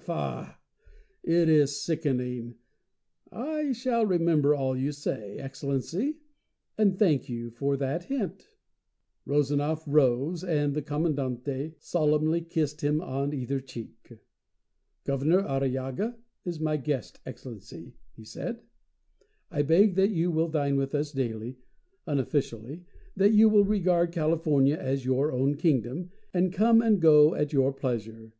[0.00, 0.54] Faugh!
[1.22, 2.54] It is sickening.
[3.30, 6.20] I shall remember all you say, Excellency;
[6.78, 8.56] and thank you for the hint."
[9.26, 14.10] Rezanov rose, and the Commandante solemnly kissed him on either cheek.
[15.04, 16.16] "Governor Arrillaga
[16.46, 18.62] is my guest, Excellency," he said.
[19.50, 21.58] "I beg that you will dine with us daily
[22.06, 27.52] unofficially that you will regard California as your own kingdom, and come and go at
[27.52, 28.32] your pleasure.